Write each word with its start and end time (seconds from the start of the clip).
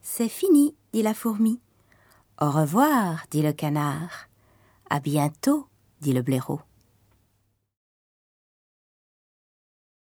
C'est 0.00 0.28
fini, 0.28 0.74
dit 0.92 1.02
la 1.02 1.14
fourmi. 1.14 1.60
Au 2.40 2.50
revoir, 2.50 3.24
dit 3.30 3.40
le 3.40 3.52
canard. 3.52 4.28
À 4.90 4.98
bientôt, 4.98 5.68
dit 6.00 6.12
le 6.12 6.22
blaireau. 6.22 6.60